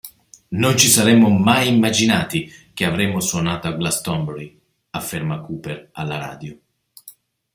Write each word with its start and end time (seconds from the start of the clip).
Non 0.63 0.77
ci 0.77 0.87
saremmo 0.87 1.29
mai 1.29 1.67
immaginati 1.75 2.51
che 2.73 2.85
avremmo 2.85 3.19
suonato 3.19 3.67
a 3.67 3.73
Glastonbury", 3.73 4.59
afferma 4.89 5.41
Cooper 5.41 5.89
alla 5.91 6.17
radio. 6.17 6.59